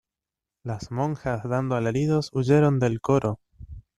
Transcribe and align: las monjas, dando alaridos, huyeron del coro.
las 0.63 0.89
monjas, 0.89 1.43
dando 1.47 1.75
alaridos, 1.75 2.31
huyeron 2.33 2.79
del 2.79 3.01
coro. 3.01 3.39